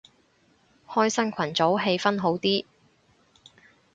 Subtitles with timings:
[0.87, 2.65] 開新群組氣氛好啲